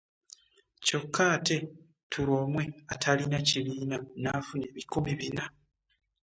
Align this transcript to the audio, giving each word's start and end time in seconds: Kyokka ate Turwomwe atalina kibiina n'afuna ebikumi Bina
Kyokka 0.85 1.23
ate 1.35 1.57
Turwomwe 2.11 2.63
atalina 2.93 3.37
kibiina 3.47 3.95
n'afuna 4.21 4.63
ebikumi 4.71 5.11
Bina 5.19 5.43